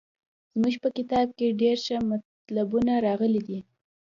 [0.53, 3.59] زموږ په کتاب کې ډېر ښه مطلبونه راغلي دي.